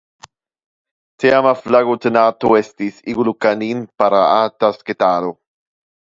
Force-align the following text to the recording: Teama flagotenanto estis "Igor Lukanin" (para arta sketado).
Teama 1.23 1.51
flagotenanto 1.65 2.55
estis 2.59 2.97
"Igor 3.13 3.29
Lukanin" 3.31 3.83
(para 4.03 4.23
arta 4.39 4.71
sketado). 4.79 5.31